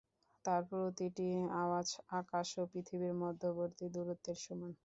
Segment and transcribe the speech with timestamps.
[0.45, 1.27] তার প্রতিটি
[1.61, 1.87] আওয়াজ
[2.19, 4.71] আকাশ ও পৃথিবীর মধ্যবর্তী দূরত্বের সমান।